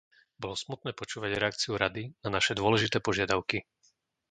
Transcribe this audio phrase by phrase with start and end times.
[0.41, 3.57] Bolo smutné počúvať reakciu Rady na naše dôležité požiadavky.